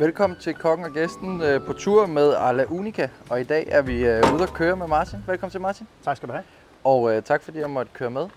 [0.00, 3.08] Velkommen til Kokken og Gæsten øh, på tur med Arla Unica.
[3.30, 5.18] Og i dag er vi øh, ude at køre med Martin.
[5.26, 5.88] Velkommen til Martin.
[6.04, 6.44] Tak skal du have.
[6.84, 8.28] Og øh, tak fordi jeg måtte køre med.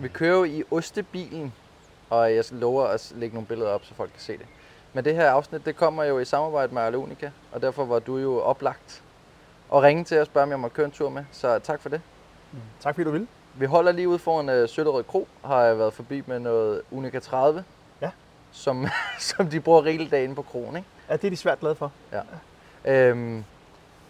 [0.00, 1.52] Vi kører jo i ostebilen,
[2.10, 4.46] og jeg lover at lægge nogle billeder op, så folk kan se det.
[4.92, 7.98] Men det her afsnit, det kommer jo i samarbejde med Arla Unica, og derfor var
[7.98, 9.02] du jo oplagt
[9.68, 11.24] og ringe til at spørge, om jeg må køre en tur med.
[11.32, 12.00] Så tak for det.
[12.52, 12.58] Mm.
[12.80, 13.26] Tak fordi du vil.
[13.54, 17.18] Vi holder lige ude foran øh, Søtterød Kro, har jeg været forbi med noget Unica
[17.18, 17.64] 30,
[18.02, 18.10] Ja.
[18.52, 18.86] som,
[19.18, 20.88] som de bruger rigeligt inde på kronen, ikke?
[21.10, 21.92] Ja, det er de svært glade for.
[22.12, 22.20] Ja.
[23.08, 23.44] Øhm,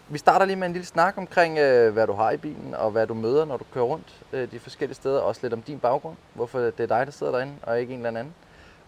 [0.09, 2.91] vi starter lige med en lille snak omkring, øh, hvad du har i bilen, og
[2.91, 5.19] hvad du møder, når du kører rundt øh, de forskellige steder.
[5.21, 8.05] Også lidt om din baggrund, hvorfor det er dig, der sidder derinde, og ikke en
[8.05, 8.33] eller anden.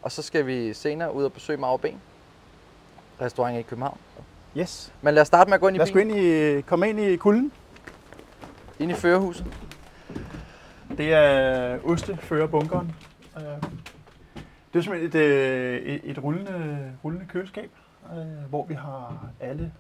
[0.02, 2.02] Og så skal vi senere ud og besøge Mauer Ben,
[3.22, 3.98] restaurant i København.
[4.58, 4.94] Yes.
[5.02, 6.62] Men lad os starte med at gå ind i Lad os gå bilen, ind i,
[6.62, 7.52] komme ind i kulden.
[8.80, 9.46] ind i førerhuset.
[10.98, 12.96] Det er osteførerbunkeren.
[13.38, 13.44] Øh,
[14.74, 17.72] Det er simpelthen et, øh, et, et rullende, rullende køleskab,
[18.20, 19.74] øh, hvor vi har alle,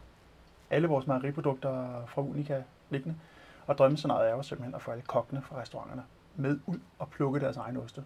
[0.70, 3.18] alle vores mejeriprodukter fra Unica liggende.
[3.68, 6.04] Og drømmescenariet er jo simpelthen at få alle kokkene fra restauranterne
[6.36, 8.04] med ud og plukke deres egen oste.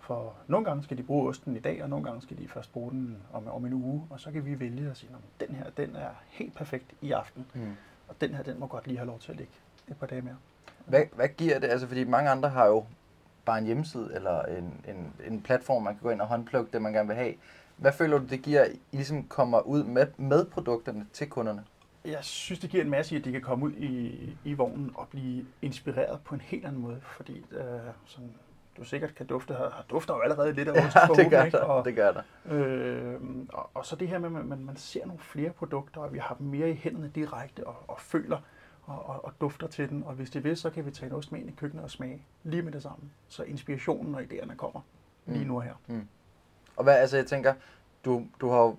[0.00, 2.72] For nogle gange skal de bruge osten i dag, og nogle gange skal de først
[2.72, 4.06] bruge den om, om en uge.
[4.10, 7.12] Og så kan vi vælge at sige, at den her den er helt perfekt i
[7.12, 7.46] aften.
[7.54, 7.76] Mm.
[8.08, 9.52] Og den her, den må godt lige have lov til at ligge
[9.88, 10.36] et par dage mere.
[10.86, 11.68] Hvad, hvad giver det?
[11.68, 12.84] Altså, fordi mange andre har jo
[13.44, 16.82] bare en hjemmeside eller en, en, en platform, man kan gå ind og håndplukke det,
[16.82, 17.34] man gerne vil have.
[17.76, 21.64] Hvad føler du, det giver, at I ligesom kommer ud med, med produkterne til kunderne?
[22.04, 24.90] Jeg synes, det giver en masse, i, at de kan komme ud i, i vognen
[24.94, 27.00] og blive inspireret på en helt anden måde.
[27.02, 27.64] Fordi, øh,
[28.06, 28.22] som
[28.76, 31.60] du sikkert kan dufte, har, dufter jo allerede lidt af ost Ja, det gør ikke?
[31.66, 32.22] Og, Det gør der.
[32.54, 33.14] øh,
[33.48, 36.18] og, og så det her med, at man, man ser nogle flere produkter, og vi
[36.18, 38.38] har dem mere i hænderne direkte og, og føler
[38.86, 40.02] og, og, og dufter til den.
[40.06, 41.90] Og hvis det vil, så kan vi tage en ost med ind i køkkenet og
[41.90, 43.10] smage lige med det samme.
[43.28, 44.80] Så inspirationen og idéerne kommer
[45.26, 45.48] lige Mm.
[45.48, 45.74] nu og her.
[46.76, 47.54] Og hvad, altså jeg tænker,
[48.04, 48.76] du, du har jo-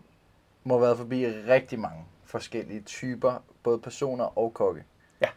[0.63, 4.83] må have været forbi rigtig mange forskellige typer, både personer og kokke.
[5.21, 5.27] Ja.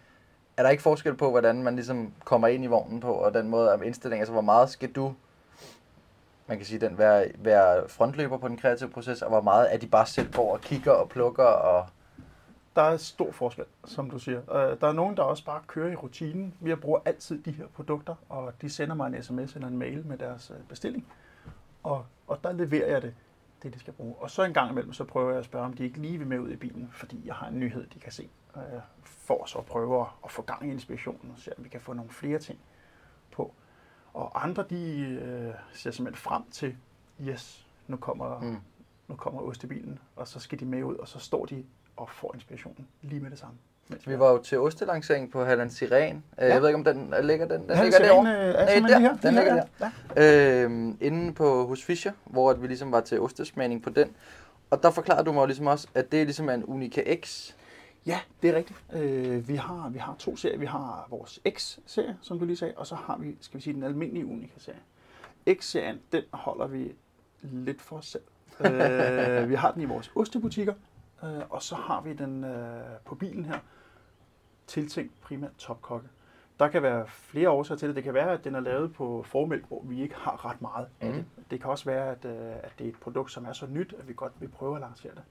[0.57, 3.49] Er der ikke forskel på, hvordan man ligesom kommer ind i vognen på, og den
[3.49, 5.15] måde om indstilling, altså hvor meget skal du,
[6.47, 9.79] man kan sige, den være, være frontløber på den kreative proces, og hvor meget er
[9.79, 11.87] de bare selv går og kigger og plukker og...
[12.77, 14.39] Der er stor forskel, som du siger.
[14.57, 16.55] Øh, Der er nogen, der også bare kører i rutinen.
[16.61, 20.07] Vi bruger altid de her produkter, og de sender mig en sms eller en mail
[20.07, 21.07] med deres øh, bestilling.
[21.83, 22.05] Og
[22.49, 23.15] der leverer jeg det,
[23.63, 24.15] det de skal bruge.
[24.19, 26.27] Og så en gang imellem, så prøver jeg at spørge, om de ikke lige vil
[26.27, 28.29] med ud i bilen, fordi jeg har en nyhed, de kan se.
[29.05, 32.39] For så at prøve at- få gang i inspirationen, om vi kan få nogle flere
[32.39, 32.59] ting
[33.33, 33.55] på.
[34.15, 36.77] Og andre, de øh, ser simpelthen frem til,
[37.21, 38.47] yes, nu kommer, Mm.
[38.47, 38.57] mm.
[39.09, 41.65] nu kommer ostebilen, og så skal de med ud, og så står de
[41.97, 43.59] og får inspirationen lige med det samme.
[44.06, 46.25] Vi var jo til ostelancering på Halland Siren.
[46.38, 46.47] Ja.
[46.47, 48.31] Jeg ved ikke, om den ligger, den, den ligger derovre.
[48.31, 48.99] øh, er Nej, der.
[48.99, 49.16] her.
[49.16, 49.91] Den ligger der.
[50.16, 50.65] Ja.
[50.65, 54.09] øh, inde på hos Fischer, hvor at vi ligesom var til ostesmagning på den.
[54.71, 57.53] Og der forklarede du mig ligesom også, at det ligesom er en Unica X.
[58.06, 58.78] Ja, det er rigtigt.
[58.93, 60.59] Øh, vi, har, vi har to serier.
[60.59, 63.75] Vi har vores X-serie, som du lige sagde, og så har vi, skal vi sige,
[63.75, 64.78] den almindelige Unica-serie.
[65.55, 66.93] X-serien, den holder vi
[67.43, 68.22] lidt for os selv.
[68.60, 70.75] øh, vi har den i vores ostebutikker,
[71.25, 73.59] øh, og så har vi den øh, på bilen her,
[74.67, 76.09] tiltænkt primært topkokke.
[76.59, 77.97] Der kan være flere årsager til det.
[77.97, 80.89] Det kan være, at den er lavet på formælk, hvor vi ikke har ret meget
[81.01, 81.17] af Mhm.
[81.17, 81.51] det.
[81.51, 83.95] Det kan også være, at, øh, at det er et produkt, som er så nyt,
[83.99, 85.23] at vi godt vil prøve at lancere det.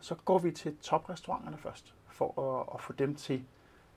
[0.00, 3.42] Så går vi til toprestauranterne først, for at, at få dem til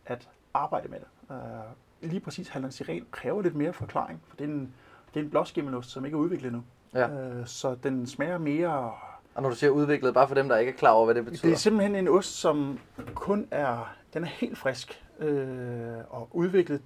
[0.06, 1.36] at arbejde med det.
[1.36, 4.74] Uh, lige præcis Halland Siren kræver lidt mere forklaring, for det er en,
[5.14, 6.64] det er en blåskimmelost, som ikke er udviklet endnu.
[6.94, 7.40] Ja.
[7.40, 8.94] Uh, så den smager mere...
[9.36, 11.26] Og når du siger udviklet, bare for dem, der ikke er klar over, hvad det
[11.26, 11.42] betyder.
[11.48, 12.80] Det er simpelthen en ost, som
[13.16, 13.96] kun er...
[14.14, 16.82] Den er helt frisk øh, og udviklet.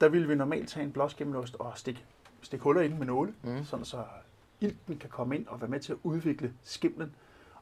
[0.00, 2.04] Der ville vi normalt tage en blåskimmelost og stikke,
[2.42, 3.50] stikke huller ind med nåle, Mm.
[3.50, 3.64] mm.
[3.64, 4.04] sådan så
[4.60, 7.14] ilten kan komme ind og være med til at udvikle skimlen.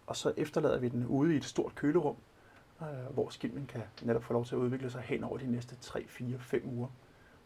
[0.07, 2.17] Og så efterlader vi den ude i et stort kølerum,
[2.83, 5.77] øh, hvor skimlen kan netop få lov til at udvikle sig hen over de næste
[5.81, 6.89] 3, 4, 5 uger.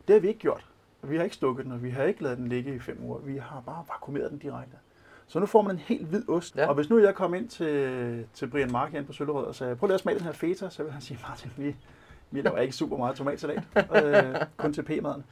[0.09, 0.67] Det har vi ikke gjort.
[1.03, 3.19] Vi har ikke stukket den, og vi har ikke lavet den ligge i 5 uger.
[3.19, 4.77] Vi har bare vakuumeret den direkte.
[5.33, 6.57] Så nu får man en helt hvid ost.
[6.57, 6.69] Ja.
[6.69, 9.77] Og hvis nu jeg kom ind til, til Brian Mark ind på Søllerød og sagde,
[9.77, 11.77] prøv lige at smage den her feta, så vil han sige, Martin, vi,
[12.31, 13.63] vi laver ikke super meget tomatsalat,
[13.97, 15.25] øh, kun til p-maden.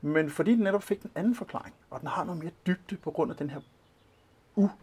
[0.00, 3.10] Men fordi den netop fik den anden forklaring, og den har noget mere dybde på
[3.10, 3.60] grund af den her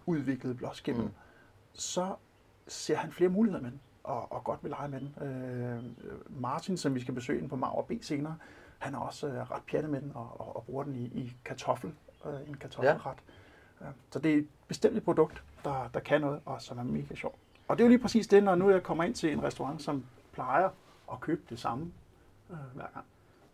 [0.05, 1.11] uudviklede blåskimmel, Mm.
[1.73, 2.15] så
[2.67, 5.27] ser han flere muligheder med den, og, og godt vil lege med den.
[5.27, 5.83] Øh,
[6.41, 8.35] Martin, som vi skal besøge på Mauer B senere,
[8.79, 11.33] han er også øh, ret pjattet med den, og, og, og bruger den i, i
[11.45, 11.91] kartoffel,
[12.25, 12.95] øh, en kartoffelret.
[13.05, 13.11] Ja.
[14.11, 17.15] Så det er et bestemt et produkt, der, der kan noget, og som er mega
[17.15, 17.35] sjov.
[17.67, 19.81] Og det er jo lige præcis det, når nu jeg kommer ind til en restaurant,
[19.81, 20.69] som plejer
[21.11, 21.91] at købe det samme
[22.49, 23.05] øh, hver gang.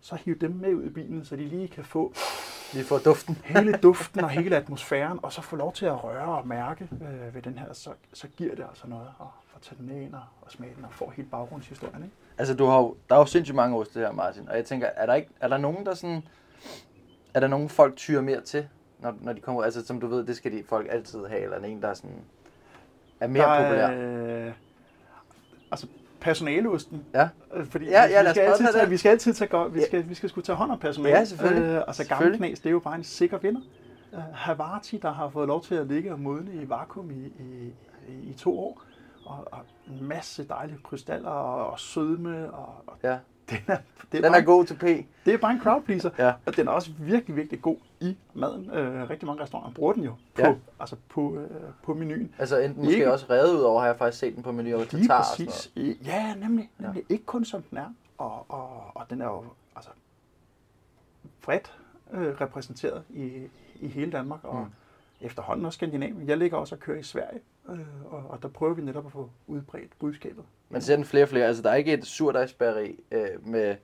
[0.02, 2.14] Så hiv dem med ud i bilen, så de lige kan få
[2.74, 3.38] Lige får duften.
[3.56, 7.36] hele duften og hele atmosfæren, og så få lov til at røre og mærke øh,
[7.36, 10.14] ved den her, så, så giver det altså noget at få tage den med ind
[10.14, 12.04] og, og smage den og få hele baggrundshistorien.
[12.04, 12.16] Ikke?
[12.38, 14.50] Altså, du har jo, der er jo sindssygt mange oste her, Martin.
[14.50, 16.24] Og jeg tænker, er der, ikke, er der nogen, der sådan...
[17.34, 18.68] Er der nogen, folk tyrer mere til,
[19.00, 19.66] når, når de kommer ud?
[19.66, 21.94] Altså, som du ved, det skal de folk altid have, eller er en, der er
[21.94, 22.16] sådan...
[23.20, 23.88] Er mere Der populær?
[23.88, 24.54] er, øh,
[25.72, 25.88] altså
[26.22, 27.06] personaleosten.
[27.14, 27.30] Ja.
[27.54, 29.86] Øh, Fordi Ja, ja, vi, skal altid tage vi skal altid tage godt, vi Ja.
[29.86, 31.18] skal, vi skal skulle tage hånd om personale.
[31.18, 31.64] Ja, selvfølgelig.
[31.64, 32.40] Øh, altså gamle Selvfølgelig.
[32.40, 33.62] knæs, det er jo bare en sikker vinder.
[34.14, 37.74] Uh, Havarti, der har fået lov til at ligge og modne i vakuum i, i,
[38.08, 38.82] i, i to år.
[39.26, 42.52] Og, og en masse dejlige krystaller og, og sødme.
[42.54, 43.18] Og, og Ja.
[43.50, 43.78] Den er,
[44.12, 44.82] det, er Den bare, er god til P.
[45.26, 46.10] det er bare en crowd pleaser.
[46.18, 46.34] Ja.
[46.46, 48.70] Og den er også virkelig, virkelig god i maden.
[48.70, 50.54] Øh, rigtig mange restauranter bruger den jo på, Ja.
[50.80, 51.50] altså på, øh,
[51.84, 52.36] på menuen.
[52.40, 54.76] Altså enten måske Ikke- også revet ud over, har jeg faktisk set den på menu
[54.76, 55.72] over Lige præcis.
[56.06, 56.70] Ja, nemlig.
[56.78, 57.04] nemlig.
[57.10, 57.14] Ja.
[57.14, 57.94] Ikke kun som den er.
[58.18, 59.44] Og, og, og den er jo
[59.76, 59.90] altså,
[61.42, 61.74] bredt
[62.14, 63.32] øh, repræsenteret i,
[63.82, 64.40] i hele Danmark.
[64.44, 65.26] Og mm.
[65.26, 66.28] efterhånden også Skandinavien.
[66.28, 67.40] Jeg ligger også og kører i Sverige.
[67.70, 70.44] Øh, og, og der prøver vi netop at få udbredt budskabet.
[70.70, 71.46] Man ser den flere og flere.
[71.46, 73.76] Altså, der er ikke et surdejsbageri øh, med,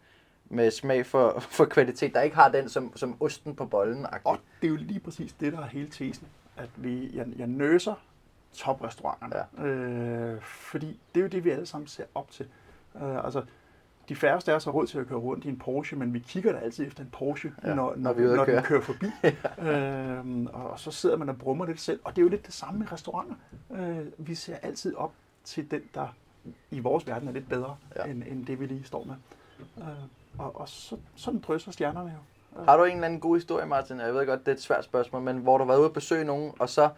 [0.49, 4.05] med smag for, for kvalitet, der ikke har den som, som osten på bollen.
[4.23, 6.27] Og det er jo lige præcis det, der er hele tesen.
[6.57, 7.93] At vi, jeg, jeg nøser
[8.53, 9.45] toprestauranterne.
[9.57, 9.65] Ja.
[9.65, 12.47] Øh, fordi det er jo det, vi alle sammen ser op til.
[12.95, 13.43] Øh, altså,
[14.09, 16.19] de færreste af os har råd til at køre rundt i en Porsche, men vi
[16.19, 19.05] kigger da altid efter en Porsche, Ja, når, når vi når den kører forbi.
[19.69, 21.99] øhm, og så sidder man og brummer lidt selv.
[22.03, 23.35] Og det er jo lidt det samme med restauranter.
[23.71, 25.11] Øh, vi ser altid op
[25.43, 26.07] til den, der
[26.71, 28.03] i vores verden er lidt bedre, Ja.
[28.11, 29.15] end, end det, vi lige står med.
[29.77, 29.87] Øh,
[30.37, 32.63] og og så, sådan drøser stjernerne jo.
[32.63, 33.99] Har du en eller anden god historie, Martin?
[33.99, 35.93] Jeg ved godt, det er et svært spørgsmål, men hvor du har været ude at
[35.93, 36.89] besøge nogen, og så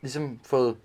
[0.00, 0.76] ligesom fået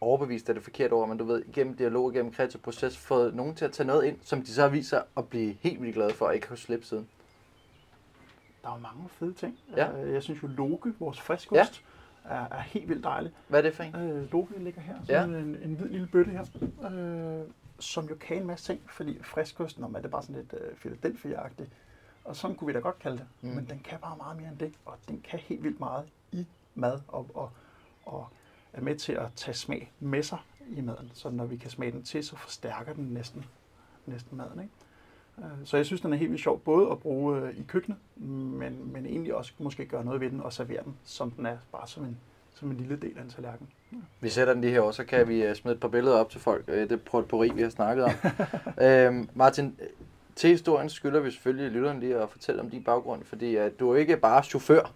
[0.00, 3.54] overbevist, er det forkert ord, men du ved, gennem dialog, gennem kreativ proces, fået nogen
[3.54, 6.26] til at tage noget ind, som de så viser at blive helt vildt glade for,
[6.26, 7.08] og ikke kunne slippe siden.
[8.62, 9.58] Der er jo mange fede ting.
[9.76, 10.02] Ja.
[10.02, 11.82] Øh, Jeg synes jo, Loke, vores friskost,
[12.24, 12.30] ja.
[12.34, 13.32] er, er helt vildt dejlig.
[13.48, 13.94] Hvad er det for en?
[13.96, 15.20] Øh, Loke ligger her, Ja.
[15.20, 16.44] sådan en, en hvid lille bøtte her,
[16.92, 20.36] øh, som jo kan en masse ting, fordi friskost, når man er det bare sådan
[20.36, 21.70] lidt øh, Philadelphia-agtigt,
[22.24, 23.48] og sådan kunne vi da godt kalde det, mm.
[23.48, 26.46] men den kan bare meget mere end det, og den kan helt vildt meget i
[26.74, 27.50] mad, og, og,
[28.06, 28.28] og
[28.76, 30.38] er med til at tage smag med sig
[30.68, 33.44] i maden, så når vi kan smage den til, så forstærker den næsten,
[34.06, 34.60] næsten maden.
[34.60, 34.72] Ikke?
[35.38, 37.98] Øh, Så jeg synes, den er helt vildt sjov, både at bruge øh, i køkkenet,
[38.16, 41.56] men, men egentlig også måske gøre noget ved den og servere den, som den er,
[41.72, 42.18] bare som en,
[42.54, 43.68] som en lille del af en tallerken.
[44.20, 46.40] Vi sætter den lige her, så kan vi øh, smide et par billeder op til
[46.40, 46.66] folk.
[46.66, 48.12] Det potpourri, vi har snakket om.
[48.84, 49.78] øhm, Martin,
[50.36, 53.90] til historien skylder vi selvfølgelig lytteren lige at fortælle om din baggrund, fordi øh, du
[53.90, 54.92] er ikke bare chauffør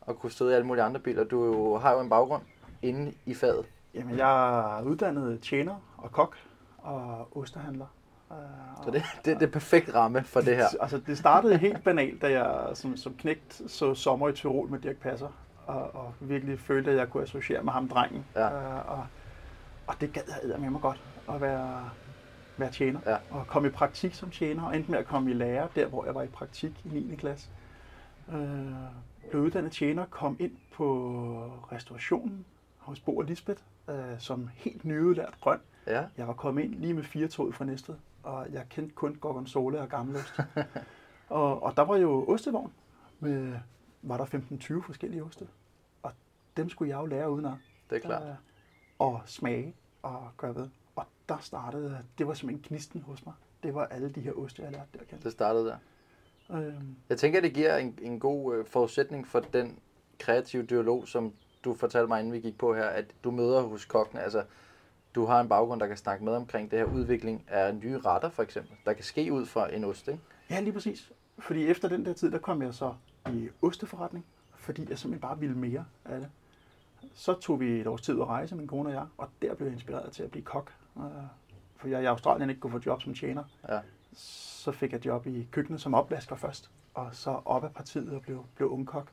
[0.00, 1.24] og kunne sidde i alle mulige andre biler.
[1.24, 2.42] Du er har jo en baggrund
[2.82, 3.66] inde i faget.
[3.94, 6.36] Jamen, jeg er uddannet tjener og kok
[6.78, 7.86] og ostehandler.
[8.30, 8.36] Øh,
[8.84, 10.66] Så det, det, det er perfekt ramme for det her.
[10.80, 14.78] Altså, det startede helt banalt, da jeg som, som knægt så sommer i Tyrol med
[14.78, 15.28] Dirk Passer,
[15.66, 18.24] og, og virkelig følte, at jeg kunne associere med ham drengen.
[18.34, 18.46] Ja.
[18.50, 19.06] Øh, og,
[19.86, 21.90] og det gad jeg med mig godt, at være,
[22.56, 23.00] være tjener.
[23.06, 23.16] Ja.
[23.30, 26.04] Og komme i praktik som tjener, og endte med at komme i lære, der hvor
[26.04, 27.16] jeg var i praktik i 9.
[27.16, 27.48] klasse.
[28.32, 28.72] Øh,
[29.30, 30.86] blev uddannet tjener, kom ind på
[31.72, 32.44] restaurationen
[32.82, 35.60] hos Bo og Lisbeth, øh, som helt nyudlært grøn.
[35.86, 39.14] Ja, Jeg var kommet ind lige med fire tog fra Næstved, og jeg kendte kun
[39.14, 40.34] gorgonzola og gammelost.
[41.28, 42.72] og, og der var jo ostevogn,
[43.20, 43.52] med,
[44.02, 44.24] var der
[44.80, 45.48] 15-20 forskellige oste.
[46.02, 46.12] Og
[46.56, 47.52] dem skulle jeg jo lære udenad.
[47.90, 48.22] det er klart.
[48.28, 48.34] Øh,
[48.98, 50.68] og smage og gøre ved.
[50.96, 53.34] Og der startede, det var simpelthen knisten hos mig.
[53.62, 55.24] Det var alle de her oste, jeg lærte der at kende.
[55.24, 55.76] Det startede der.
[56.50, 59.78] Øhm, Jeg tænker, at det giver en, en god øh, forudsætning for den
[60.18, 61.32] kreative dialog, som
[61.64, 64.18] du fortalte mig, inden vi gik på her, at du møder hos kokken.
[64.18, 64.44] Altså,
[65.14, 68.28] du har en baggrund, der kan snakke med omkring det her udvikling af nye retter,
[68.30, 70.20] for eksempel, der kan ske ud fra en ost, ikke?
[70.50, 71.12] Ja, lige præcis.
[71.38, 72.94] Fordi efter den der tid, der kom jeg så
[73.32, 76.30] i osteforretning, fordi jeg simpelthen bare ville mere af det.
[77.14, 79.66] Så tog vi et års tid at rejse, min kone og jeg, og der blev
[79.66, 80.72] jeg inspireret til at blive kok.
[80.96, 81.02] Øh,
[81.76, 83.44] For jeg i Australien ikke kunne få job som tjener.
[83.68, 83.80] Ja.
[84.12, 88.22] Så fik jeg job i køkkenet som opvasker først, og så op ad partiet og
[88.22, 89.08] blev, blev ungkok.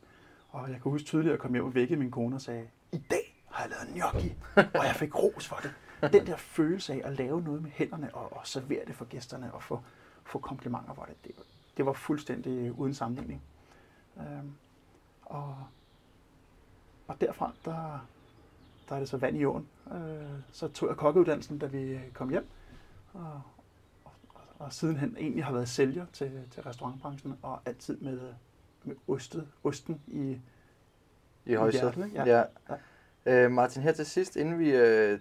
[0.49, 2.67] Og jeg kan huske tydeligt, at jeg kom hjem og vækkede min kone og sagde,
[2.91, 5.73] i dag har jeg lavet gnocchi, og jeg fik ros for det.
[6.13, 9.53] Den der følelse af at lave noget med hænderne og, og servere det for gæsterne
[9.53, 9.81] og få,
[10.23, 11.31] få komplimenter for det, det,
[11.77, 13.41] det var fuldstændig uden sammenligning.
[14.17, 14.53] Øhm,
[15.21, 15.57] og,
[17.07, 18.07] og derfra, der,
[18.89, 19.67] der er det så vand i åen.
[19.91, 22.47] Øh, så tog jeg kokkeuddannelsen, da vi kom hjem.
[23.13, 23.41] Og,
[24.05, 24.11] og,
[24.59, 28.33] og sidenhen egentlig har været sælger til, til restaurantbranchen, og altid med,
[28.83, 30.37] med ostet, osten i,
[31.45, 31.95] I højsædet.
[31.95, 32.31] hjertet, ikke?
[32.31, 32.37] Ja.
[32.37, 32.43] Ja.
[33.25, 33.45] ja.
[33.45, 35.19] Øh, Martin, her til sidst, inden vi øh,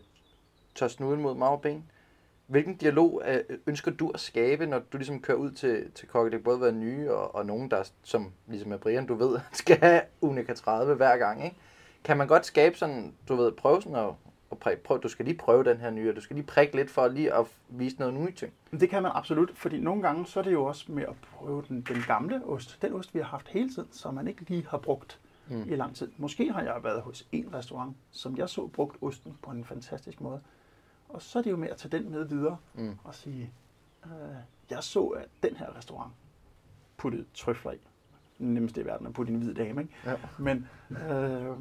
[0.74, 1.90] tør snuden mod mag og ben,
[2.48, 6.30] Hvilken dialog øh, ønsker du at skabe, når du ligesom kører ud til, til kokke?
[6.30, 9.40] Det kan både være nye og, og nogen, der som ligesom er Brian, du ved,
[9.52, 11.56] skal have Unica 30 hver gang, ikke?
[12.04, 14.10] Kan man godt skabe sådan, du ved, prøve sådan at,
[14.52, 16.76] at præ, prøv, du skal lige prøve den her nye, og du skal lige prikke
[16.76, 18.52] lidt for lige at vise noget nye ting.
[18.70, 21.64] Det kan man absolut, fordi nogle gange så er det jo også med at prøve
[21.68, 22.78] den, den gamle ost.
[22.82, 25.62] Den ost, vi har haft hele tiden, som man ikke lige har brugt mm.
[25.72, 26.10] i lang tid.
[26.16, 30.20] Måske har jeg været hos en restaurant, som jeg så brugt osten på en fantastisk
[30.20, 30.40] måde.
[31.08, 32.98] Og så er det jo med at tage den med videre mm.
[33.04, 33.52] og sige,
[34.04, 34.10] øh,
[34.70, 36.12] jeg så, at den her restaurant
[36.96, 37.78] puttede trøfler i.
[38.38, 39.94] Nemmest i verden at putte i en hvid dame, ikke?
[40.06, 40.14] Ja.
[40.38, 41.56] Men, øh,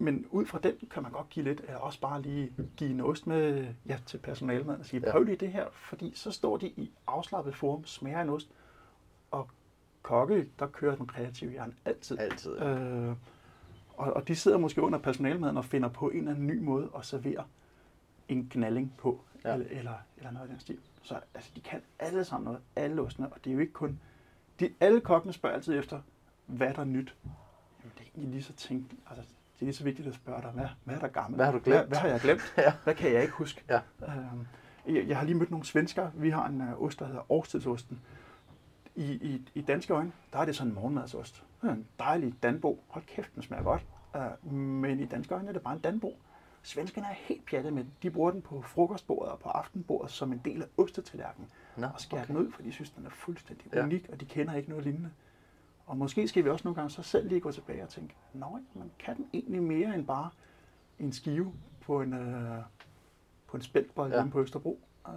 [0.00, 3.00] men ud fra den kan man godt give lidt, eller også bare lige give en
[3.00, 6.66] ost med ja, til personalet og sige, prøv lige det her, fordi så står de
[6.66, 8.50] i afslappet form, smager en ost,
[9.30, 9.48] og
[10.02, 12.18] kokke, der kører den kreative hjerne altid.
[12.18, 12.58] Altid.
[12.58, 13.08] Øh,
[13.96, 16.90] og, og de sidder måske under personalmaden og finder på en eller anden ny måde
[16.96, 17.44] at servere
[18.28, 19.52] en knalling på, Ja.
[19.52, 20.78] eller, eller, eller noget af den stil.
[21.02, 24.00] Så altså, de kan alle sammen noget, alle ostene, og det er jo ikke kun...
[24.60, 26.00] De, alle kokkene spørger altid efter,
[26.46, 27.14] hvad er der nyt?
[27.24, 29.24] Jamen, det er egentlig lige så tænkt, altså,
[29.60, 31.36] det er lige så vigtigt at spørge dig, hvad, hvad er der gammelt?
[31.36, 31.78] Hvad har du glemt?
[31.78, 32.54] Hvad, hvad har jeg glemt?
[32.58, 32.72] Ja.
[32.84, 33.62] Hvad kan jeg ikke huske?
[33.68, 33.80] Ja.
[34.02, 34.46] Øhm,
[34.86, 36.10] jeg, jeg har lige mødt nogle svensker.
[36.14, 38.00] Vi har en uh, ost, der hedder årstidsosten.
[38.94, 41.44] I, i, I danske øjne, der er det sådan en morgenmadsost.
[41.62, 42.84] Det er en dejlig danbo.
[42.88, 43.86] Hold kæft, den smager godt.
[44.44, 46.16] Uh, men i danske øjne er det bare en danbo.
[46.62, 47.92] Svenskerne er helt pjattet med den.
[48.02, 51.48] De bruger den på frokostbordet og på aftenbordet som en del af ostetallerkenen.
[51.76, 52.34] Nå, og skærer okay.
[52.34, 53.82] den ud, for de synes, den er fuldstændig Ja.
[53.82, 55.10] unik, og de kender ikke noget lignende.
[55.90, 58.48] Og måske skal vi også nogle gange så selv lige gå tilbage og tænke, nej,
[58.74, 60.30] man kan den egentlig mere end bare
[60.98, 62.58] en skive på en, øh,
[63.46, 64.24] på en spændbold Ja.
[64.32, 64.80] på Østerbro.
[65.08, 65.14] Uh,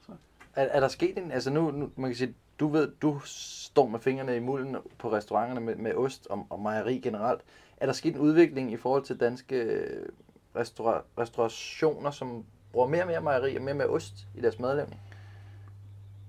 [0.00, 0.12] så.
[0.54, 3.88] Er, er der sket en, altså nu, nu, man kan sige, du ved, du står
[3.88, 7.40] med fingrene i mulden på restauranterne med, med ost og, og mejeri generelt.
[7.76, 10.08] Er der sket en udvikling i forhold til danske øh,
[10.56, 14.58] restaura, restaurationer, som bruger mere og mere mejeri og mere og mere ost i deres
[14.58, 15.00] madlavning?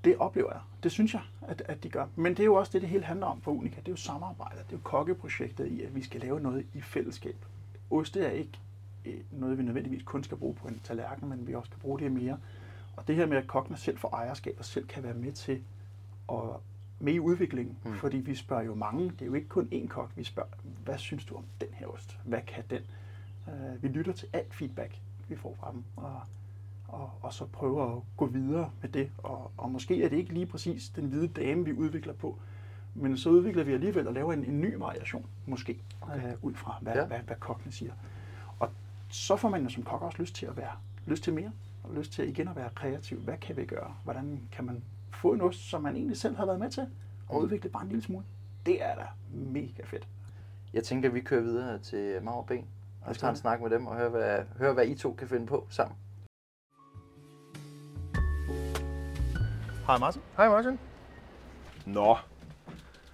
[0.03, 0.61] Det oplever jeg.
[0.83, 2.05] Det synes jeg, at, at de gør.
[2.15, 3.75] Men det er jo også det, det hele handler om for Unica.
[3.75, 4.65] Det er jo samarbejdet.
[4.67, 7.45] Det er jo kokkeprojektet i, at vi skal lave noget i fællesskab.
[7.89, 8.59] Oste er ikke
[9.05, 11.99] øh, noget, vi nødvendigvis kun skal bruge på en tallerken, men vi også kan bruge
[11.99, 12.37] det mere.
[12.97, 15.63] Og det her med, at kokkene selv får ejerskab og selv kan være med til
[16.31, 16.39] at
[17.01, 17.77] med i udviklingen.
[17.85, 17.93] Mm.
[17.93, 19.03] Fordi vi spørger jo mange.
[19.03, 20.49] Det er jo ikke kun én kok, vi spørger.
[20.83, 22.17] Hvad synes du om den her ost?
[22.25, 22.81] Hvad kan den?
[23.47, 25.83] Uh, vi lytter til alt feedback, vi får fra dem.
[25.95, 26.21] Og,
[26.91, 29.11] og, og så prøver at gå videre med det.
[29.17, 32.37] Og, og måske er det ikke lige præcis den hvide dame, vi udvikler på,
[32.95, 36.27] men så udvikler vi alligevel og laver en, en ny variation, måske, okay.
[36.27, 37.05] øh, ud fra, hvad, Ja.
[37.05, 37.93] hvad, hvad kokkene siger.
[38.59, 38.69] Og
[39.09, 40.71] så får man jo som kok også lyst til at være,
[41.05, 41.51] lyst til mere,
[41.83, 43.17] og lyst til igen at være kreativ.
[43.19, 43.93] Hvad kan vi gøre?
[44.03, 44.83] Hvordan kan man
[45.13, 46.87] få en ost, som man egentlig selv har været med til,
[47.29, 47.43] og Mm.
[47.43, 48.25] udvikle bare en lille smule?
[48.65, 50.07] Det er da mega fedt.
[50.73, 52.65] Jeg tænker, at vi kører videre til Maur Ben
[53.01, 55.27] og os tager en snak med dem og hører, hvad, hører, hvad I to kan
[55.27, 55.95] finde på sammen.
[59.91, 60.21] Hej Martin.
[60.37, 60.79] Hej Martin.
[61.85, 62.17] Nå,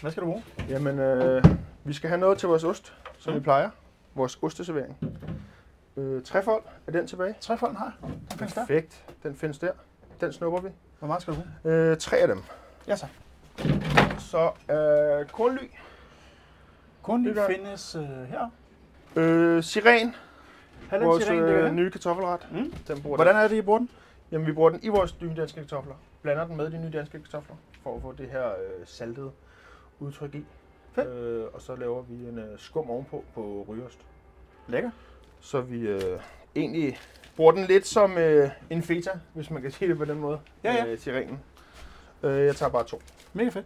[0.01, 0.43] Hvad skal du bruge?
[0.69, 1.43] jamen øh,
[1.83, 3.39] vi skal have noget til vores ost, som Mm.
[3.39, 3.69] vi plejer.
[4.15, 4.97] Vores osteservering.
[5.97, 7.35] Øh, trefold, er den tilbage?
[7.41, 7.93] Trefolden har.
[8.01, 8.61] Den findes der.
[8.65, 9.71] Perfekt, den findes der.
[10.21, 10.69] Den snupper vi.
[10.99, 11.75] Hvor meget skal du bruge?
[11.75, 12.43] Øh, tre af dem.
[12.87, 13.05] Ja så.
[14.17, 15.69] Så øh, kornly,
[17.01, 18.49] Kun Det findes øh, her.
[19.15, 20.15] øh, siren,
[20.89, 22.47] Halvanden vores siren øh, nye kartoffelret.
[22.51, 22.73] Mm.
[22.87, 23.87] Den bruger Hvordan er det, I bruger den?
[23.87, 23.95] den.
[24.31, 25.95] Jamen vi bruger den i vores nye danske kartofler.
[26.21, 29.31] Blander den med de nye danske kartofler, for at få det her øh, saltede
[29.99, 30.45] udtryk i.
[30.91, 31.07] Fedt.
[31.07, 33.99] Øh, og så laver vi en øh, skum ovenpå på rygeost.
[34.67, 34.91] Lækker.
[35.39, 36.19] Så vi øh,
[36.55, 36.97] egentlig
[37.35, 40.39] bruger den lidt som øh, en feta, hvis man kan sige det på den måde,
[40.63, 40.85] Ja, ja.
[40.85, 41.39] Øh, til ringen.
[42.23, 43.01] Øh, jeg tager bare to.
[43.33, 43.65] Mega fedt.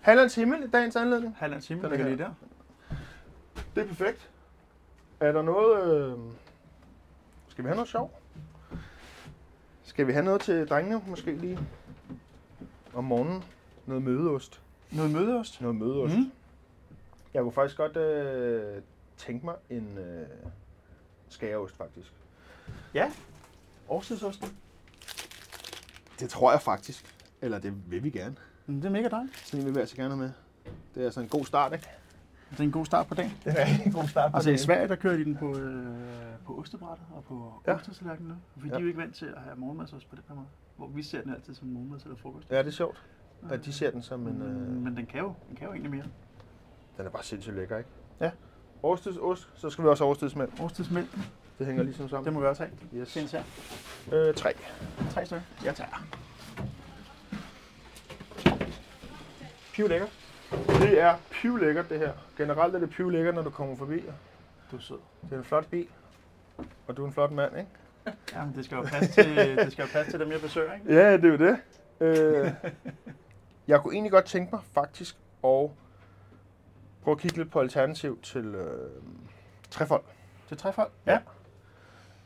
[0.00, 1.36] Hallands himmel i dagens anledning.
[1.38, 2.30] Halvanden time Den er lige der.
[3.74, 4.30] Det er perfekt.
[5.20, 5.94] Er der noget...
[5.94, 6.18] Øh,
[7.48, 8.20] skal vi have noget sjov?
[9.94, 11.58] Skal vi have noget til drengene måske lige
[12.94, 13.44] om morgenen?
[13.86, 14.60] Noget mødeost.
[14.92, 15.60] Noget mødeost.
[15.60, 16.14] Noget mødeost.
[16.16, 16.30] Mm.
[17.34, 18.82] Jeg kunne faktisk godt øh,
[19.16, 20.26] tænke mig en øh,
[21.28, 22.12] skæreost faktisk.
[22.94, 23.12] Ja.
[23.88, 24.56] Årstidsosten.
[26.20, 27.16] Det tror jeg faktisk.
[27.42, 28.36] Eller det vil vi gerne.
[28.66, 29.36] Mm, Det er mega dejligt.
[29.38, 30.30] Sådan en vil vi altså gerne have med.
[30.94, 31.88] Det er altså en god start, ikke?
[32.54, 33.32] Det er en god start på dagen.
[33.44, 35.86] Det er en god start Altså i Sverige, der kører de den på, øh,
[36.46, 37.72] på ostebrættet og på Ja.
[37.72, 37.78] ja.
[38.20, 38.34] nu.
[38.56, 38.72] Fordi Ja.
[38.72, 38.74] ja.
[38.74, 40.46] de er jo ikke vant til at have morgenmadsost på den her måde.
[40.76, 42.50] Hvor vi ser den altid som morgenmads eller frokost.
[42.50, 43.02] Ja, det er sjovt.
[43.50, 44.38] At de ser den som en...
[44.38, 46.04] Men, Øh, men den kan, jo, den kan jo egentlig mere.
[46.96, 47.90] den er bare sindssygt lækker, ikke?
[48.20, 48.30] Ja.
[48.82, 50.50] Årstidsost, så skal vi også have årstidsmælk.
[50.60, 51.18] Årstidsmælk,
[51.58, 52.24] Det hænger ligesom sammen.
[52.24, 53.00] det må vi også have.
[53.00, 53.12] Yes.
[53.12, 53.42] Findes her.
[54.12, 54.52] Øh, tre.
[55.10, 55.42] Tre stykker.
[55.64, 56.06] Jeg tager.
[59.74, 60.06] Piv lækker.
[60.66, 62.12] Det er pivlækkert, det her.
[62.38, 64.02] Generelt er det pivlækkert, når du kommer forbi.
[64.70, 64.98] Du er sød.
[65.22, 65.86] Det er en flot bil.
[66.86, 67.70] Og du er en flot mand, ikke?
[68.34, 70.94] Jamen, det skal jo passe til, det skal jo passe til dem, jeg besøger, ikke?
[70.94, 71.58] Ja, det er jo det.
[72.00, 72.52] Øh,
[73.68, 75.70] jeg kunne egentlig godt tænke mig faktisk at
[77.02, 78.90] prøve at kigge lidt på alternativ til øh,
[79.70, 80.02] trefold.
[80.48, 80.90] Til trefold?
[81.06, 81.18] Ja.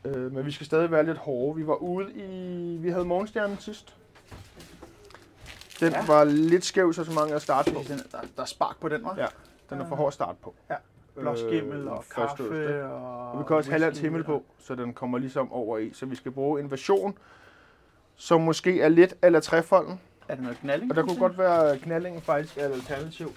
[0.05, 1.55] Øh, men vi skal stadig være lidt hårde.
[1.55, 2.77] Vi var ude i...
[2.77, 3.95] Vi havde morgenstjernen sidst.
[5.79, 6.05] Den Ja.
[6.05, 7.79] var lidt skæv, så så mange at starte på.
[7.87, 9.15] Den, der, der er spark på den, var?
[9.17, 9.25] Ja,
[9.69, 10.55] den er for hård at starte på.
[10.69, 10.75] Ja.
[11.15, 13.31] Blåskimmel Øh, og øst, kaffe og...
[13.31, 15.93] Og vi kan også have whisky himmel og- på, så den kommer ligesom over i.
[15.93, 17.17] Så vi skal bruge en version,
[18.15, 19.99] som måske er lidt eller trefolden.
[20.27, 20.91] Er det noget knalding?
[20.91, 23.31] Og der kunne godt være knaldingen faktisk er et alternativ.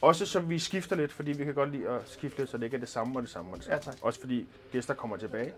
[0.00, 2.64] Også så vi skifter lidt, fordi vi kan godt lide at skifte lidt, så det
[2.64, 3.74] ikke er det samme og det samme og det samme.
[3.86, 3.94] Ja, tak.
[4.02, 5.52] Også fordi gæster kommer tilbage.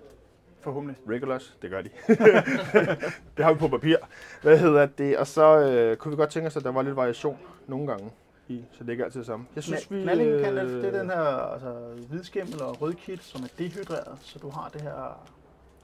[0.60, 0.96] Forhåbentlig.
[1.08, 1.90] Regulars, det gør de.
[3.36, 3.96] det har vi på papir.
[4.42, 5.18] Hvad hedder det?
[5.18, 8.10] Og så øh, kunne vi godt tænke os, at der var lidt variation nogle gange.
[8.48, 9.46] I, så det er ikke altid det samme.
[9.54, 10.02] Jeg synes, vi...
[10.02, 11.72] Knaldingen kan det, øh, det er den her altså,
[12.08, 15.26] hvidskimmel og rødkit, som er dehydreret, så du har det her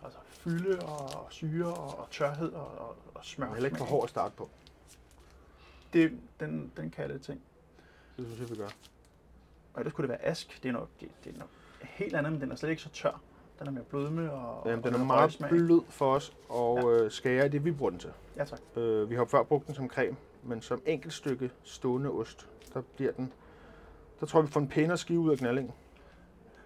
[0.05, 3.47] altså, fylde og syre og, tørhed og, og, og smør.
[3.47, 4.51] Er heller ikke for hård at starte på.
[5.93, 7.41] Det, den, den kan lidt ting.
[8.17, 8.69] Det synes jeg, vi gør.
[9.75, 10.63] Og ellers kunne det være ask.
[10.63, 11.51] Det er noget, det, det er noget
[11.83, 13.21] helt andet, men den er slet ikke så tør.
[13.59, 15.51] Den er mere blødme og Jamen, og den er meget røgsmag.
[15.51, 18.11] blød for os og øh, skære det, vi bruger den til.
[18.37, 18.61] Ja, tak.
[18.77, 23.13] Øh, vi har før brugt den som creme, men som enkeltstykke stående ost, der bliver
[23.13, 23.33] den...
[24.21, 25.73] Der tror jeg, vi får en pænere skive ud af knaldingen.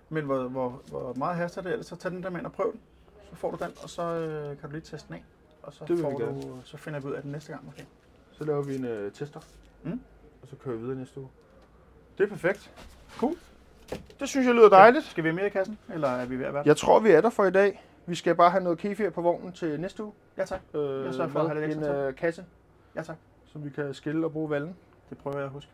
[0.09, 1.87] Men hvor, hvor, hvor meget haster det ellers?
[1.87, 2.81] Så tag den der med ind og prøv den.
[3.31, 5.25] Så får du den, og så øh, kan du lige teste den af.
[5.63, 7.87] Og så, Det får vi du, så finder vi ud af den næste gang måske.
[8.33, 9.41] Så laver vi en øh, tester,
[9.83, 10.01] Mm.
[10.43, 11.29] og så kører vi videre næste uge.
[12.19, 12.73] Det er perfekt.
[13.19, 13.35] Cool.
[14.21, 15.05] Det synes jeg lyder dejligt.
[15.05, 16.63] Skal vi have mere i kassen, eller er vi ved at være?
[16.67, 17.85] Jeg tror, vi er der for i dag.
[18.07, 20.13] Vi skal bare have noget kefir på vognen til næste uge.
[20.37, 20.61] Ja, tak.
[20.75, 22.45] Øh, Jeg sørger for at have lidt en øh, kasse,
[22.97, 23.17] Ja, tak.
[23.53, 24.77] som vi kan skille og bruge valgen.
[25.11, 25.71] Det prøver jeg at huske.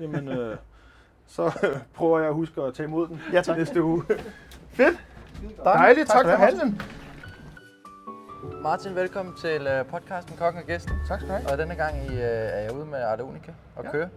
[0.00, 0.56] Jamen, øh,
[1.26, 3.58] så øh, prøver jeg at huske at tage imod den Ja, til tak.
[3.58, 4.02] næste uge.
[4.70, 4.98] Fedt.
[5.64, 6.08] Dejligt.
[6.08, 6.80] Tak, skal for handlen.
[8.62, 10.92] Martin, velkommen til øh, podcasten Kokken og Gæsten.
[11.08, 11.52] Tak skal du have.
[11.52, 13.88] Og denne gang I, øh, er jeg ude med Arte Unica og Ja.
[13.88, 13.92] ja.
[13.92, 14.08] køre.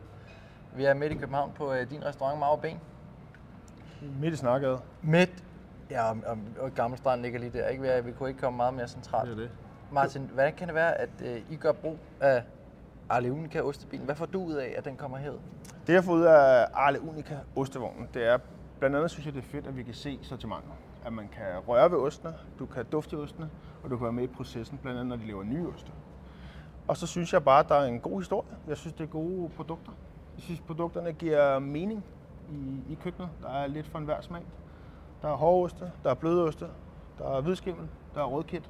[0.75, 2.79] Vi er midt i København på øh, din restaurant Marve Ben.
[4.21, 4.79] Midt i snakkede.
[5.01, 5.43] Midt.
[5.89, 6.17] Ja, og,
[6.59, 7.67] og, Gammel Strand ligger lige der.
[7.67, 7.81] Ikke?
[7.81, 9.38] Vi, er- vi kunne ikke komme meget mere centralt.
[9.38, 9.49] det.
[9.91, 12.43] Martin, hvordan kan det være, at øh, I gør brug af
[13.09, 14.05] Arle Unica ostebilen?
[14.05, 15.38] Hvad får du ud af, at den kommer herud?
[15.88, 18.38] Det jeg får ud af Arle Unica ostevognen, det er
[18.79, 20.71] blandt andet synes jeg det er fedt, at vi kan se sortimentet.
[21.05, 23.49] At man kan røre ved ostene, du kan dufte ostene,
[23.83, 25.91] og du kan være med i processen, blandt andet når de laver nye oste.
[26.88, 28.47] Og så synes jeg bare, at der er en god historie.
[28.67, 29.91] Jeg synes, det er gode produkter.
[30.35, 32.03] Jeg synes, produkterne giver mening
[32.51, 33.29] i, i køkkenet.
[33.41, 34.41] Der er lidt for enhver smag.
[35.21, 36.65] Der er hårde oste, der er bløde oste,
[37.19, 38.69] der er hvidskimmel, der er rødkit,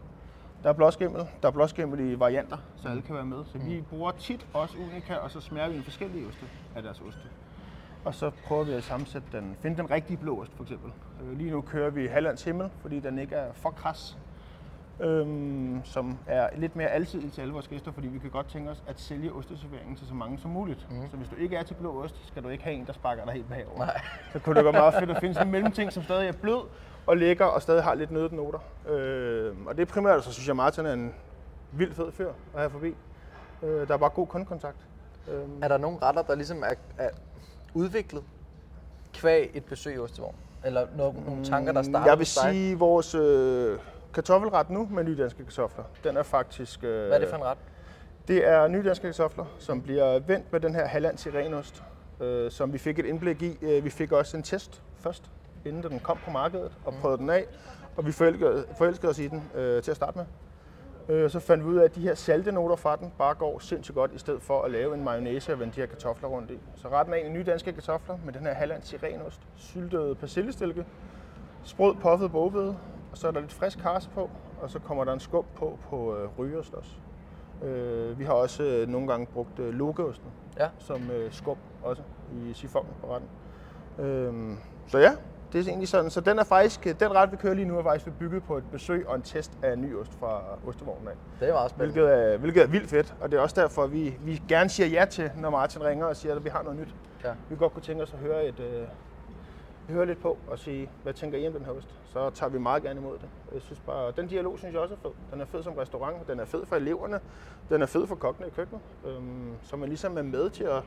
[0.63, 3.45] der er blåskimmel, der er blåskimmel i varianter, så alle kan være med.
[3.45, 7.01] Så vi bruger tit også unika, og så smager vi en forskellige oste af deres
[7.01, 7.21] oste.
[8.05, 10.91] Og så prøver vi at sammensætte den, finde den rigtige blå ost for eksempel.
[11.23, 14.17] Øh, Lige nu kører vi Hallands Himmel, fordi den ikke er for kras.
[15.01, 18.71] Øhm, som er lidt mere alsidig til alle vores gæster, fordi vi kan godt tænke
[18.71, 20.88] os at sælge osteserveringen til så mange som muligt.
[20.91, 21.09] Mm.
[21.12, 23.25] Så hvis du ikke er til blå ost, skal du ikke have en, der sparker
[23.25, 23.77] dig helt bagover.
[23.77, 24.01] Nej.
[24.33, 26.62] Så kunne det være meget fedt at finde sådan en mellemting, som stadig er blød
[27.07, 28.59] og lækker og stadig har lidt nødnoter.
[28.89, 31.13] Øh, og det er primært, så synes jeg, Martin er en
[31.71, 32.95] vild fed fyr at have forbi.
[33.63, 34.77] Øh, der er bare god kundekontakt.
[35.31, 37.09] Øh, Er der nogle retter, der ligesom er, er
[37.73, 38.23] udviklet
[39.13, 40.35] kvæg et besøg i Ostevogn?
[40.65, 43.77] Eller nogle, nogle tanker, der starter Mm, Jeg vil sige, vores øh,
[44.13, 46.83] kartoffelret nu med nydanske kartofler, den er faktisk...
[46.83, 47.57] Øh, Hvad er det for en ret?
[48.27, 51.83] Det er nydanske kartofler, som bliver vendt med den her halvand sirenost,
[52.19, 53.57] øh, som vi fik et indblik i.
[53.61, 55.31] Øh, Vi fik også en test først,
[55.65, 57.45] inden den kom på markedet, og prøvede den af.
[57.97, 60.25] Og vi forelskede, forelskede os i den øh, til at starte med.
[61.15, 63.59] Øh, så fandt vi ud af, at de her salte noter fra den bare går
[63.59, 66.51] sindssygt godt, i stedet for at lave en mayonnaise og vende de her kartofler rundt
[66.51, 66.59] i.
[66.75, 70.85] Så retten er egentlig nye danske kartofler med den her halvand sirenost, syltet persillestilke,
[71.63, 72.77] sprød puffet bogbede,
[73.11, 74.29] og så er der lidt frisk karse på,
[74.61, 76.91] og så kommer der en skum på på øh, rygeost også.
[77.63, 80.27] Øh, vi har også øh, nogle gange brugt øh, lokeosten
[80.59, 80.67] Ja.
[80.79, 82.01] som øh, skum også
[82.33, 83.29] i sifonen på retten.
[84.05, 85.11] Øh, så ja,
[85.53, 86.09] det er egentlig sådan.
[86.09, 88.63] Så den er faktisk, den ret vi kører lige nu er faktisk bygget på et
[88.71, 91.13] besøg og en test af ny ost fra Ostevognen af.
[91.39, 91.93] Det er meget spændende.
[91.93, 94.87] Hvilket er, hvilket er vildt fedt, og det er også derfor, vi, vi gerne siger
[94.87, 96.95] ja til, når Martin ringer og siger, at vi har noget nyt.
[97.23, 97.31] Ja.
[97.49, 98.87] Vi godt kunne tænke os at høre, et, øh,
[99.89, 101.88] høre lidt på og sige, hvad tænker I om den her ost?
[102.06, 103.30] Så tager vi meget gerne imod det.
[103.54, 105.12] Jeg synes bare, den dialog synes jeg også er fed.
[105.32, 107.19] Den er fed som restaurant, den er fed for eleverne,
[107.69, 108.82] den er fed for kokkene i køkkenet.
[109.06, 110.84] Øhm, så man ligesom er med til at,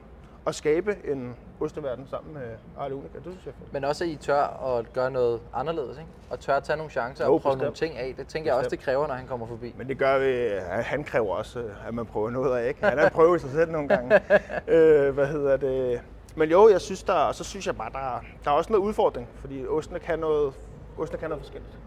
[0.47, 2.43] at skabe en osteverden sammen med
[2.79, 3.15] Arle Unica.
[3.19, 3.73] Det synes jeg er fedt.
[3.73, 6.11] Men også, at I tør at gøre noget anderledes, ikke?
[6.31, 7.62] Og tør at tage nogle chancer Jo, og prøve bestemt.
[7.62, 8.15] nogle ting af.
[8.17, 9.75] Det tænker jeg også, det kræver, når han kommer forbi.
[9.79, 12.85] Men det gør vi, han kræver også, øh, at man prøver noget af, ikke?
[12.85, 14.15] Han er prøve i sig selv nogle gange.
[14.77, 16.01] øh, hvad hedder det?
[16.37, 18.85] Men jo, jeg synes der, og så synes jeg bare, der, der er også noget
[18.87, 20.55] udfordring, fordi ostene kan noget,
[20.99, 21.79] ostene kan noget forskelligt.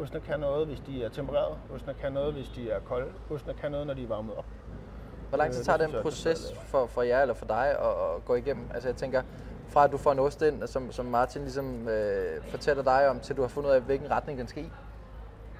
[0.00, 1.58] Ostene kan noget, hvis de er tempereret.
[1.74, 3.06] Ostene kan noget, hvis de er kolde.
[3.30, 4.44] Ostene kan noget, når de er varmet op.
[5.28, 7.76] Hvor lang tid Øh, tager den proces for, for jer eller for dig at,
[8.16, 8.64] at gå igennem?
[8.74, 9.22] Altså jeg tænker,
[9.68, 13.20] fra at du får en ost ind, som, som Martin ligesom øh, fortæller dig om,
[13.20, 14.70] til du har fundet ud af, hvilken retning den skal i.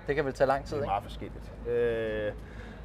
[0.06, 0.90] Det kan vel tage lang tid, Det er ikke?
[0.90, 1.52] meget forskelligt.
[1.68, 2.32] Øh,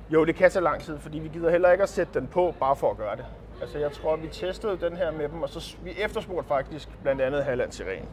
[0.10, 2.54] jo, det kan tage lang tid, fordi vi gider heller ikke at sætte den på,
[2.60, 3.26] bare for at gøre det.
[3.62, 7.22] Altså, jeg tror, vi testede den her med dem, og så vi efterspurgte faktisk blandt
[7.22, 8.10] andet Halland Siren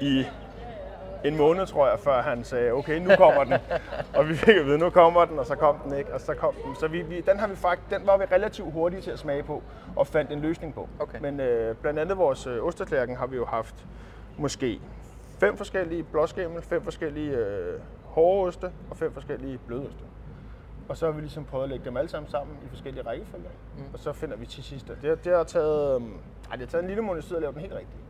[0.00, 0.24] i
[1.24, 3.54] en måned, tror jeg, før han sagde, okay, nu kommer den.
[4.16, 6.34] og vi fik at vide, nu kommer den, og så kom den ikke, og så
[6.34, 6.76] kom den.
[6.76, 9.42] Så vi, vi, den, har vi faktisk, den var vi relativt hurtige til at smage
[9.42, 9.62] på,
[9.96, 10.88] og fandt en løsning på.
[10.98, 11.18] Okay.
[11.20, 13.74] Men øh, blandt andet vores øh, osteklærken har vi jo haft
[14.36, 14.80] måske
[15.40, 20.04] fem forskellige blåskimmel, fem forskellige øh, hårde oste og fem forskellige blødoste.
[20.88, 23.50] Og så har vi ligesom prøvet at lægge dem alle sammen sammen i forskellige rækkefølger.
[23.78, 23.82] Mm.
[23.92, 26.02] Og så finder vi til sidst, at det, har- det har taget,
[26.50, 28.00] ej, det har taget en lille måned tid at lave den helt rigtige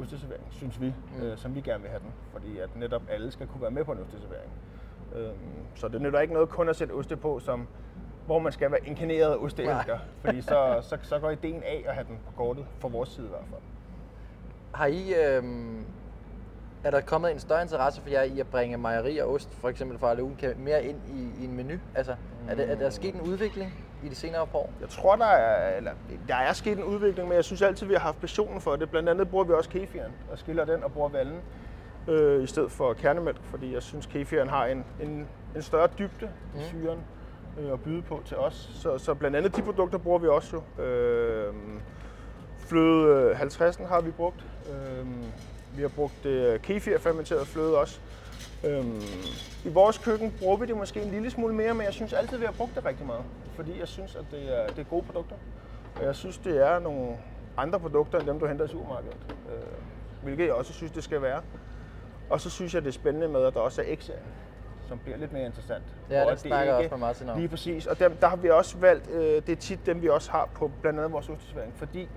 [0.00, 1.22] osteservering, synes vi, mm.
[1.22, 2.12] øh, som vi gerne vil have den.
[2.32, 4.50] Fordi at netop alle skal kunne være med på en osteservering.
[5.16, 5.34] Øhm,
[5.74, 7.66] så det nytter ikke noget kun at sætte oste på, som,
[8.26, 9.98] hvor man skal være inkarneret osteelsker.
[10.24, 13.26] Fordi så, så, så går ideen af at have den på kortet, for vores side
[13.26, 13.60] i hvert fald.
[14.74, 15.42] Har I, øh,
[16.84, 19.68] er der kommet en større interesse for jer i at bringe mejeri og ost, for
[19.68, 21.74] eksempel fra Aleunica, mere ind i, i en menu?
[21.94, 22.14] Altså,
[22.48, 24.70] er, det, er der sket en udvikling i de senere år?
[24.80, 25.92] Jeg tror, der er, eller,
[26.28, 28.90] der er sket en udvikling, men jeg synes altid, vi har haft passionen for det.
[28.90, 31.40] Blandt andet bruger vi også kefiren og skiller den og bruger vallen
[32.08, 36.30] øh, i stedet for kernemælk, fordi jeg synes, kefiren har en, en, en større dybde
[36.56, 36.98] i syren
[37.60, 38.70] øh, at byde på til os.
[38.74, 40.82] Så, så blandt andet de produkter bruger vi også jo.
[40.82, 41.54] Øh,
[42.58, 44.46] fløde øh, 50'en har vi brugt.
[44.70, 45.06] Øh,
[45.78, 48.00] vi har brugt øh, kefir fermenteret fløde også.
[48.64, 49.00] Øhm,
[49.64, 52.38] I vores køkken bruger vi det måske en lille smule mere, men jeg synes altid,
[52.38, 53.22] vi har brugt det rigtig meget.
[53.56, 55.36] Fordi jeg synes, at det er, det er gode produkter.
[55.96, 57.16] Og jeg synes, det er nogle
[57.56, 59.16] andre produkter, end dem, du henter i supermarkedet.
[59.52, 59.62] Øh,
[60.22, 61.40] hvilket jeg også synes, det skal være.
[62.30, 64.10] Og så synes jeg, det er spændende med, at der også er x
[64.88, 65.82] som bliver lidt mere interessant.
[66.10, 67.38] Ja, det snakker ikke- også med Martin om.
[67.38, 67.86] Lige præcis.
[67.86, 70.48] Og dem, der har vi også valgt, øh, det er tit dem, vi også har
[70.54, 71.72] på blandt andet vores osteservering.
[71.76, 72.08] Fordi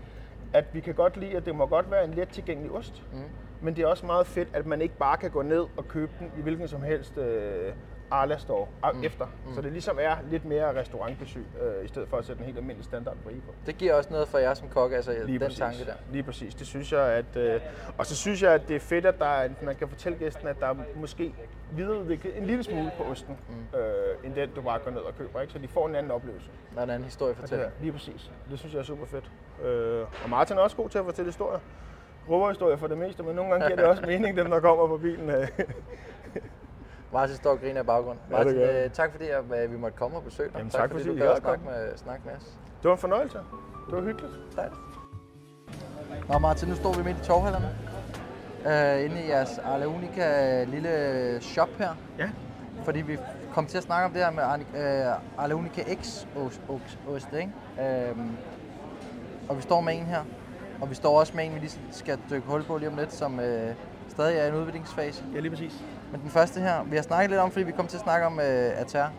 [0.53, 3.03] at vi kan godt lide, at det må godt være en let tilgængelig ost.
[3.13, 3.19] Mm.
[3.61, 6.11] Men det er også meget fedt, at man ikke bare kan gå ned og købe
[6.19, 7.73] den i hvilken som helst øh,
[8.11, 9.03] Arla store mm.
[9.03, 9.25] efter.
[9.25, 9.55] Mm.
[9.55, 12.57] Så det ligesom er lidt mere restaurantbesøg, øh, i stedet for at sætte en helt
[12.57, 13.53] almindelig standard på på.
[13.65, 15.59] Det giver også noget for jer som kok, altså Lige den præcis.
[15.59, 15.93] tanke der.
[16.11, 16.55] Lige præcis.
[16.55, 17.35] Det synes jeg, at...
[17.35, 17.61] Øh,
[17.97, 20.47] og så synes jeg, at det er fedt, at der er, man kan fortælle gæsten,
[20.47, 21.33] at der er måske
[21.71, 23.79] videreudviklet en lille smule på osten, mm.
[23.79, 25.41] øh, end den, du bare går ned og køber.
[25.41, 25.53] Ikke?
[25.53, 26.49] Så de får en anden oplevelse.
[26.73, 27.63] Der er en anden historie af det fortælle.
[27.63, 27.71] her.
[27.81, 28.31] Lige præcis.
[28.51, 29.31] Det synes jeg er super fedt.
[29.63, 31.59] Øh, og Martin er også god til at fortælle historier.
[32.29, 34.97] Røverhistorier for det meste, men nogle gange giver det også mening, dem der kommer på
[34.97, 35.29] bilen.
[37.11, 37.13] Øh.
[37.13, 38.23] Martin står og griner i baggrunden.
[38.31, 40.57] Ja, det øh, tak fordi at, øh, vi måtte komme og besøge dig.
[40.57, 42.57] Jamen, tak, tak, fordi fordi du gad at snakke med, snakke med os.
[42.81, 43.37] Det var en fornøjelse.
[43.87, 44.33] Det var hyggeligt.
[44.55, 44.79] Dejligt.
[46.29, 47.69] Nå Martin, nu står vi midt i torvhallerne.
[48.65, 51.89] Øh, inde i jeres Arla Unica lille shop her.
[52.17, 52.29] Ja.
[52.83, 53.17] Fordi vi
[53.53, 57.27] kom til at snakke om det her med øh, Arla Unica X ost, ost, ost
[57.33, 57.51] ikke?
[58.09, 58.37] Øhm,
[59.49, 60.23] og vi står med en her.
[60.81, 63.13] Og vi står også med en, vi lige skal dykke hul på lige om lidt,
[63.13, 63.75] som øh,
[64.09, 65.23] stadig er i en udviklingsfase.
[65.33, 65.83] Ja, lige præcis.
[66.11, 68.25] Men den første her, vi har snakket lidt om, fordi vi kom til at snakke
[68.25, 69.09] om øh, Ater.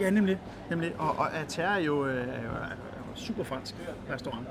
[0.00, 0.38] Ja, nemlig.
[0.70, 0.92] nemlig.
[0.98, 2.68] Og, og Ater er jo, øh, er jo er
[3.14, 3.74] super fransk
[4.12, 4.46] restaurant.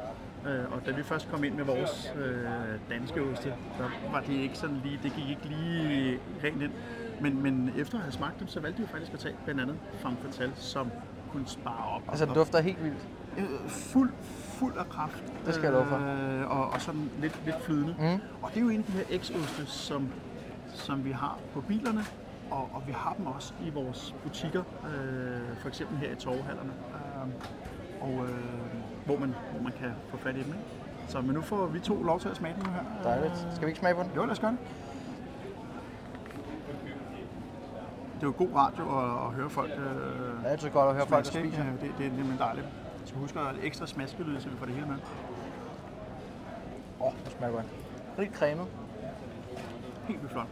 [0.47, 2.43] Øh, og da vi først kom ind med vores øh,
[2.89, 6.71] danske oste, så var det ikke sådan lige, det gik ikke lige rent ind.
[7.21, 9.75] Men, men efter at have smagt dem, så valgte vi faktisk at tage blandt andet
[9.93, 10.91] Femme Fatale, som
[11.31, 12.01] kunne spare op.
[12.09, 13.07] Altså, den dufter helt vildt.
[13.37, 14.11] øh, fuld,
[14.59, 15.23] fuld af kraft.
[15.45, 15.95] Det skal jeg love for.
[15.95, 17.95] Øh, og, og sådan lidt, lidt flydende.
[17.99, 18.19] Mm.
[18.41, 20.07] Og det er jo en af de her X-oste, som,
[20.73, 22.01] som vi har på bilerne,
[22.51, 26.71] og, og vi har dem også i vores butikker, øh, for eksempel her i torvehallerne,
[26.71, 27.31] øh,
[28.01, 28.35] og, øh,
[29.05, 30.47] hvor, man, hvor man kan få fat i dem.
[30.47, 30.83] Ikke?
[31.07, 32.83] Så men nu får vi to lov til at smage dem nu her.
[33.03, 33.47] Dejligt.
[33.55, 34.11] Skal vi ikke smage på den?
[34.15, 34.59] Jo, lad os gøre det.
[38.15, 40.95] Det er jo god radio at, at høre folk øh, Det er altid godt at
[40.95, 41.57] høre folk, der smaske, ikke?
[41.81, 42.67] Det, det er nemlig dejligt.
[43.05, 44.95] Så husk at have lidt ekstra smaskelyd, så vi får det hele med.
[46.99, 47.65] Åh, oh, det smager godt.
[48.19, 48.67] Rigt cremet.
[50.07, 50.47] Helt vildt flot.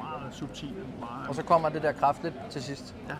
[0.00, 0.74] Meget subtil.
[1.00, 2.94] Meget, Og så kommer det der kraft lidt til sidst.
[3.08, 3.14] Ja.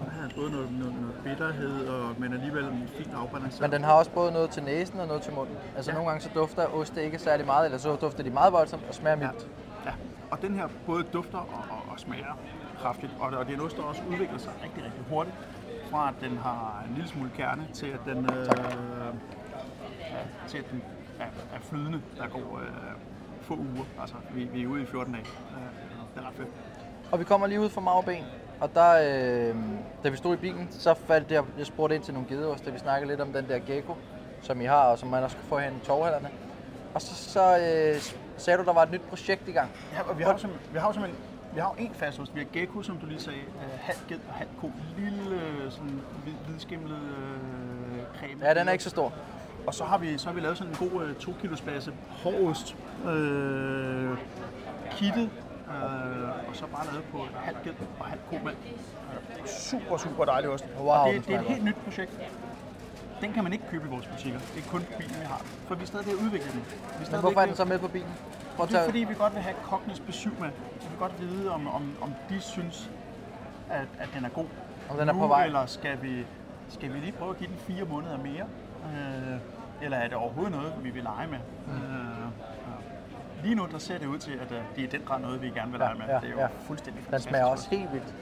[0.00, 3.60] Der er både noget, noget, noget bitterhed, og, men alligevel en fin afbalanceret.
[3.60, 5.56] Men den har også både noget til næsen og noget til munden.
[5.76, 5.94] Altså Ja.
[5.94, 8.94] nogle gange så dufter oste ikke særlig meget, eller så dufter de meget voldsomt og
[8.94, 9.30] smager ja.
[9.30, 9.46] mildt.
[9.84, 9.92] ja.
[10.30, 12.38] Og den her både dufter og, og, og smager
[12.82, 13.12] kraftigt.
[13.20, 15.36] Og, og det er en ost, der også udvikler sig rigtig, rigtig hurtigt.
[15.90, 18.46] Fra at den har en lille smule kerne, til at den, øh,
[20.00, 20.82] ja, til at den
[21.20, 21.24] er,
[21.56, 22.68] er flydende, der går øh,
[23.46, 23.84] få uger.
[24.00, 25.24] Altså, vi, vi er ude i 14 dage.
[26.14, 26.48] Det er ret fedt.
[27.12, 28.24] Og vi kommer lige ud fra Magben,
[28.60, 29.56] og der, øh,
[30.04, 32.72] da vi stod i bilen, så faldt jeg, jeg spurgte ind til nogle gedeoste.
[32.72, 33.94] Vi snakkede lidt om den der gecko,
[34.42, 36.28] som I har, og som man også kan få hen i torvhallerne.
[36.94, 38.02] Og så, så øh,
[38.36, 39.70] sagde du, der var et nyt projekt i gang?
[39.92, 41.22] Ja, og vi har jo simpelthen, vi har jo simpelthen
[41.56, 42.34] vi har jo en fast ost.
[42.34, 44.70] Vi har gecko, som du lige sagde, øh, halv ged og halv ko.
[44.98, 48.46] Lille, øh, sådan hvid, hvidskimlet øh, creme.
[48.46, 49.12] Ja, den er ikke så stor.
[49.66, 51.92] Og så har vi, så har vi lavet sådan en god øh, 2 kilos base
[52.08, 52.76] hårdost.
[53.06, 54.18] Øh,
[54.90, 55.30] kittet.
[55.68, 58.58] Øh, og så bare lavet på halv ged og halv komælk.
[59.46, 60.64] Super, super dejlig ost.
[60.78, 62.20] Wow, og det, det er et helt nyt projekt.
[63.20, 64.38] Den kan man ikke købe i vores butikker.
[64.38, 65.44] Det er kun bilen, vi har.
[65.66, 66.64] For vi er stadig ved at udvikle den.
[66.98, 68.08] Vi er Men hvorfor er den så med på bilen?
[68.56, 70.48] Prøv det er fordi, vi godt vil have kokkenes besøg med.
[70.82, 72.90] Vi vil godt vide, om, om, om de synes,
[73.70, 74.46] at, at den er god.
[74.90, 75.44] Om den er nu, på vej.
[75.44, 76.26] Eller skal vi,
[76.68, 78.46] skal vi lige prøve at give den fire måneder mere?
[78.90, 79.38] Øh,
[79.82, 81.38] eller er det overhovedet noget, vi vil lege med?
[81.66, 81.72] Mm.
[81.72, 81.80] Øh,
[82.20, 83.42] ja.
[83.42, 85.48] lige nu der ser det ud til, at øh, det er den grad noget, vi
[85.50, 86.04] gerne vil lege med.
[86.08, 86.46] ja, det er jo ja.
[86.60, 87.28] fuldstændig Den fantastisk.
[87.30, 88.14] smager også helt vildt.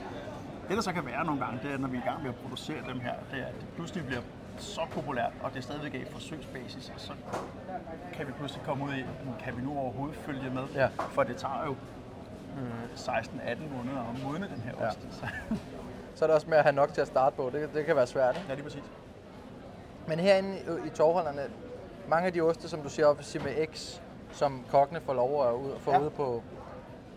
[0.68, 2.28] Det, der så kan være nogle gange, det er, når vi er i gang med
[2.30, 4.20] at producere dem her, det er, at det pludselig bliver
[4.58, 7.12] så populært, og det er stadigvæk er i forsøgsbasis, og så
[8.12, 10.62] kan vi pludselig komme ud i, "Men kan vi nu overhovedet følge med?
[10.74, 10.88] Ja.
[10.98, 11.70] For det tager jo
[12.58, 14.88] øh, 16-18 måneder at modne den her Ja.
[14.88, 14.98] ost.
[15.10, 15.26] Så,
[16.14, 17.50] Så er det også med at have nok til at starte på.
[17.52, 18.46] Det, det kan være svært, ikke?
[18.48, 18.82] ja, lige præcis.
[20.08, 21.42] Men herinde i, torvholderne,
[22.08, 24.00] mange af de oste, som du siger op med X,
[24.32, 26.00] som kokkene får lov at ud, få Ja.
[26.00, 26.42] ude på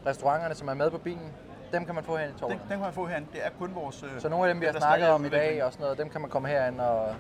[0.06, 1.32] restauranterne, som er med på bilen,
[1.74, 2.62] dem kan man få herinde i torvholderne.
[2.70, 3.28] den kan man få herinde.
[3.34, 4.04] Det er kun vores...
[4.04, 5.98] Øh, Så nogle af dem, vi har der snakket om i dag og sådan noget,
[5.98, 7.16] dem kan man komme herind og,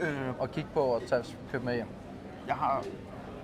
[0.00, 1.86] Øh, og kigge på og tage, købe med hjem.
[2.46, 2.84] jeg, har,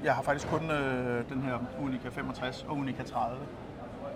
[0.04, 3.38] jeg har faktisk kun øh, den her Unica 65 og Unica 30.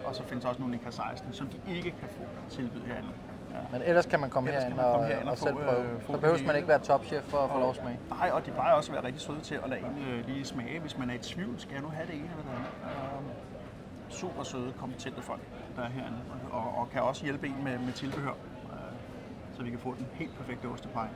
[0.05, 2.23] Og så findes også en Unica 16, som de ikke kan få
[2.55, 3.09] tilbud herinde.
[3.55, 3.59] Ja.
[3.73, 5.85] Men ellers kan man komme Ellers herind man komme herind og og selv prøve.
[5.85, 7.99] øh, Så behøver man ikke være topchef for at få lov at smage.
[8.11, 10.45] Nej, og de plejer også at være rigtig søde til at lade en øh, lige
[10.45, 11.61] smage, hvis man er i tvivl.
[11.61, 13.19] Skal jeg nu have det ene eller det andet?
[13.19, 13.25] Um,
[14.09, 15.41] super søde, kompetente folk,
[15.77, 16.19] der er herinde,
[16.53, 18.31] og, og kan også hjælpe en med, med tilbehør,
[18.73, 18.77] øh,
[19.57, 21.07] så vi kan få den helt perfekte ostepej.